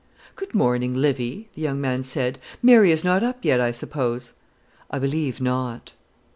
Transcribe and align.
"Good 0.35 0.55
morning, 0.55 0.95
Livy," 0.95 1.49
the 1.53 1.61
young 1.61 1.79
man 1.79 2.01
said. 2.01 2.39
"Mary 2.63 2.91
is 2.91 3.03
not 3.03 3.21
up 3.21 3.45
yet, 3.45 3.61
I 3.61 3.69
suppose?" 3.69 4.33
"I 4.89 4.97
believe 4.97 5.39
not." 5.39 5.93